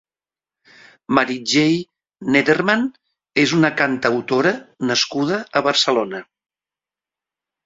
Meritxell 1.17 1.75
Neddermann 2.35 2.87
és 3.43 3.53
una 3.59 3.71
cantautora 3.83 4.55
nascuda 4.93 5.39
a 5.61 5.65
Barcelona. 5.69 6.25